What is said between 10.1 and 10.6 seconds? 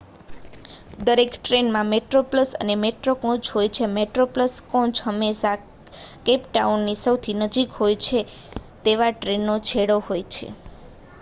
છે